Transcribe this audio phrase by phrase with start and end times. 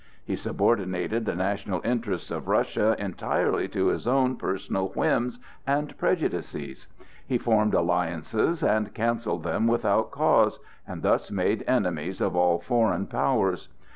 [0.25, 6.87] He subordinated the national interests of Russia entirely to his own personal whims and prejudices.
[7.27, 13.05] He formed alliances and cancelled them without cause, and thus made enemies of all foreign
[13.05, 13.69] powers.